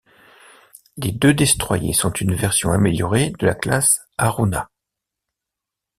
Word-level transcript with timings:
Les 0.97 1.11
deux 1.11 1.35
destroyers 1.35 1.93
sont 1.93 2.11
une 2.13 2.33
version 2.33 2.71
améliorée 2.71 3.29
de 3.37 3.45
la 3.45 3.53
classe 3.53 4.07
Haruna. 4.17 4.71